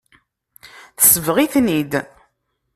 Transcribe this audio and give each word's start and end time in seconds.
Tesbeɣ-iten-id. 0.97 1.93